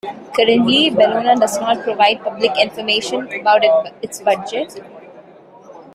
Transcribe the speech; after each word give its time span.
Currently, 0.35 0.89
Bellona 0.89 1.35
does 1.39 1.59
not 1.59 1.83
provide 1.83 2.23
public 2.23 2.57
information 2.59 3.31
about 3.39 3.61
its 4.01 4.19
budget. 4.19 4.81